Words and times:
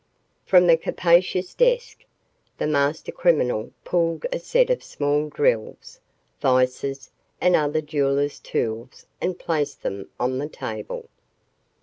From 0.47 0.65
the 0.65 0.77
capacious 0.77 1.53
desk, 1.53 2.05
the 2.57 2.65
master 2.65 3.11
criminal 3.11 3.71
pulled 3.85 4.25
a 4.31 4.39
set 4.39 4.71
of 4.71 4.83
small 4.83 5.29
drills, 5.29 5.99
vices, 6.39 7.11
and 7.39 7.55
other 7.55 7.81
jeweler's 7.81 8.39
tools 8.39 9.05
and 9.21 9.37
placed 9.37 9.83
them 9.83 10.09
on 10.19 10.39
the 10.39 10.49
table. 10.49 11.07